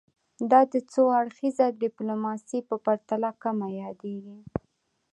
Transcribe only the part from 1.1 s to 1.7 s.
اړخیزه